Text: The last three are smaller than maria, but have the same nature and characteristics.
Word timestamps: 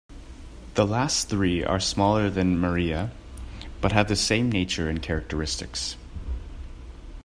The 0.73 0.87
last 0.87 1.29
three 1.29 1.63
are 1.63 1.79
smaller 1.79 2.27
than 2.31 2.59
maria, 2.59 3.11
but 3.81 3.91
have 3.91 4.07
the 4.07 4.15
same 4.15 4.51
nature 4.51 4.89
and 4.89 4.99
characteristics. 4.99 5.95